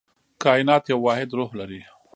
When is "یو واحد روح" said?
0.91-1.51